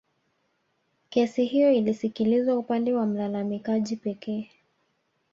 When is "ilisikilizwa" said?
1.71-2.57